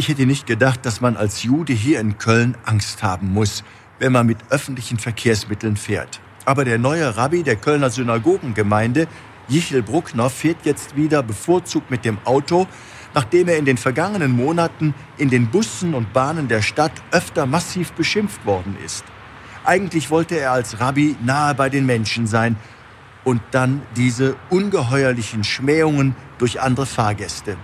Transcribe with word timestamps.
Ich 0.00 0.08
hätte 0.08 0.24
nicht 0.24 0.46
gedacht, 0.46 0.86
dass 0.86 1.02
man 1.02 1.18
als 1.18 1.42
Jude 1.42 1.74
hier 1.74 2.00
in 2.00 2.16
Köln 2.16 2.56
Angst 2.64 3.02
haben 3.02 3.34
muss, 3.34 3.64
wenn 3.98 4.12
man 4.12 4.26
mit 4.26 4.38
öffentlichen 4.48 4.98
Verkehrsmitteln 4.98 5.76
fährt. 5.76 6.22
Aber 6.46 6.64
der 6.64 6.78
neue 6.78 7.18
Rabbi 7.18 7.42
der 7.42 7.56
Kölner 7.56 7.90
Synagogengemeinde, 7.90 9.08
Jichel 9.48 9.82
Bruckner, 9.82 10.30
fährt 10.30 10.64
jetzt 10.64 10.96
wieder 10.96 11.22
bevorzugt 11.22 11.90
mit 11.90 12.06
dem 12.06 12.16
Auto, 12.24 12.66
nachdem 13.12 13.48
er 13.48 13.58
in 13.58 13.66
den 13.66 13.76
vergangenen 13.76 14.30
Monaten 14.30 14.94
in 15.18 15.28
den 15.28 15.48
Bussen 15.48 15.92
und 15.92 16.14
Bahnen 16.14 16.48
der 16.48 16.62
Stadt 16.62 16.92
öfter 17.10 17.44
massiv 17.44 17.92
beschimpft 17.92 18.46
worden 18.46 18.78
ist. 18.82 19.04
Eigentlich 19.66 20.08
wollte 20.08 20.40
er 20.40 20.52
als 20.52 20.80
Rabbi 20.80 21.14
nahe 21.22 21.54
bei 21.54 21.68
den 21.68 21.84
Menschen 21.84 22.26
sein 22.26 22.56
und 23.22 23.42
dann 23.50 23.82
diese 23.96 24.36
ungeheuerlichen 24.48 25.44
Schmähungen 25.44 26.16
durch 26.38 26.62
andere 26.62 26.86
Fahrgäste. 26.86 27.58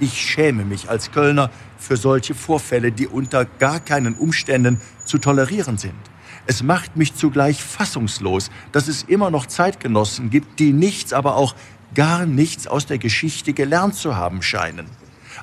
Ich 0.00 0.20
schäme 0.20 0.64
mich 0.64 0.90
als 0.90 1.12
Kölner 1.12 1.50
für 1.78 1.96
solche 1.96 2.34
Vorfälle, 2.34 2.92
die 2.92 3.06
unter 3.06 3.44
gar 3.44 3.80
keinen 3.80 4.14
Umständen 4.14 4.80
zu 5.04 5.18
tolerieren 5.18 5.78
sind. 5.78 5.94
Es 6.46 6.62
macht 6.62 6.96
mich 6.96 7.14
zugleich 7.14 7.62
fassungslos, 7.62 8.50
dass 8.72 8.88
es 8.88 9.04
immer 9.04 9.30
noch 9.30 9.46
Zeitgenossen 9.46 10.30
gibt, 10.30 10.58
die 10.58 10.72
nichts, 10.72 11.12
aber 11.12 11.36
auch 11.36 11.54
gar 11.94 12.26
nichts 12.26 12.66
aus 12.66 12.86
der 12.86 12.98
Geschichte 12.98 13.52
gelernt 13.52 13.94
zu 13.94 14.16
haben 14.16 14.42
scheinen. 14.42 14.86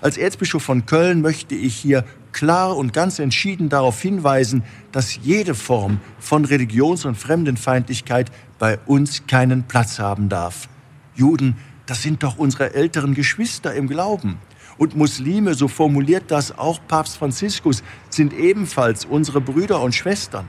Als 0.02 0.17
Erzbischof 0.17 0.63
von 0.63 0.86
Köln 0.86 1.22
möchte 1.22 1.55
ich 1.55 1.75
hier 1.75 2.05
klar 2.31 2.75
und 2.77 2.94
ganz 2.94 3.20
entschieden 3.20 3.70
darauf 3.70 4.02
hinweisen, 4.02 4.63
dass 4.91 5.20
jede 5.22 5.55
Form 5.55 6.00
von 6.20 6.45
Religions- 6.45 7.05
und 7.05 7.16
Fremdenfeindlichkeit 7.16 8.31
bei 8.59 8.77
uns 8.86 9.25
keinen 9.27 9.63
Platz 9.63 10.00
haben 10.00 10.30
darf. 10.30 10.70
Juden, 11.16 11.58
das 11.89 12.03
sind 12.03 12.21
doch 12.21 12.38
unsere 12.38 12.75
älteren 12.75 13.16
Geschwister 13.16 13.73
im 13.73 13.88
Glauben. 13.88 14.38
Und 14.77 14.95
Muslime, 14.95 15.55
so 15.55 15.67
formuliert 15.67 16.25
das 16.27 16.57
auch 16.57 16.80
Papst 16.88 17.17
Franziskus, 17.17 17.84
sind 18.09 18.31
ebenfalls 18.34 19.05
unsere 19.05 19.41
Brüder 19.41 19.81
und 19.81 19.95
Schwestern. 19.95 20.47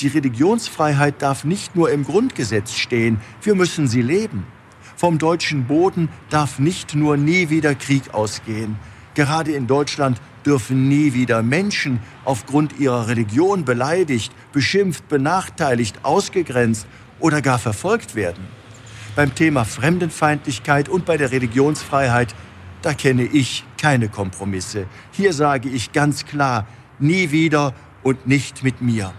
Die 0.00 0.06
Religionsfreiheit 0.06 1.20
darf 1.20 1.44
nicht 1.44 1.74
nur 1.74 1.90
im 1.90 2.04
Grundgesetz 2.04 2.74
stehen, 2.74 3.20
wir 3.42 3.56
müssen 3.56 3.88
sie 3.88 4.02
leben. 4.02 4.46
Vom 4.96 5.18
deutschen 5.18 5.66
Boden 5.66 6.08
darf 6.30 6.60
nicht 6.60 6.94
nur 6.94 7.16
nie 7.16 7.50
wieder 7.50 7.74
Krieg 7.74 8.14
ausgehen. 8.14 8.76
Gerade 9.14 9.52
in 9.52 9.66
Deutschland 9.66 10.20
dürfen 10.46 10.88
nie 10.88 11.12
wieder 11.12 11.42
Menschen 11.42 11.98
aufgrund 12.24 12.78
ihrer 12.78 13.08
Religion 13.08 13.64
beleidigt, 13.64 14.32
beschimpft, 14.52 15.08
benachteiligt, 15.08 16.04
ausgegrenzt 16.04 16.86
oder 17.18 17.42
gar 17.42 17.58
verfolgt 17.58 18.14
werden. 18.14 18.57
Beim 19.18 19.34
Thema 19.34 19.64
Fremdenfeindlichkeit 19.64 20.88
und 20.88 21.04
bei 21.04 21.16
der 21.16 21.32
Religionsfreiheit 21.32 22.36
da 22.82 22.94
kenne 22.94 23.24
ich 23.24 23.64
keine 23.76 24.08
Kompromisse. 24.08 24.86
Hier 25.10 25.32
sage 25.32 25.68
ich 25.68 25.90
ganz 25.90 26.24
klar, 26.24 26.68
nie 27.00 27.32
wieder 27.32 27.74
und 28.04 28.28
nicht 28.28 28.62
mit 28.62 28.80
mir. 28.80 29.12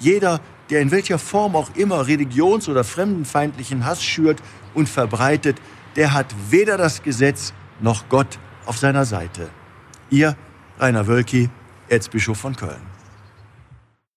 Jeder, 0.00 0.40
der 0.70 0.80
in 0.80 0.90
welcher 0.90 1.18
Form 1.18 1.54
auch 1.54 1.68
immer 1.76 2.06
religions- 2.06 2.66
oder 2.66 2.82
fremdenfeindlichen 2.82 3.84
Hass 3.84 4.02
schürt 4.02 4.40
und 4.72 4.88
verbreitet, 4.88 5.60
der 5.96 6.14
hat 6.14 6.34
weder 6.48 6.78
das 6.78 7.02
Gesetz 7.02 7.52
noch 7.78 8.08
Gott 8.08 8.38
auf 8.64 8.78
seiner 8.78 9.04
Seite. 9.04 9.50
Ihr 10.08 10.34
Rainer 10.78 11.06
Wölki, 11.06 11.50
Erzbischof 11.90 12.38
von 12.38 12.56
Köln. 12.56 12.80